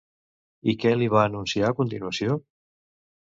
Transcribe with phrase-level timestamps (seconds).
[0.71, 2.39] I què li va anunciar a continuació?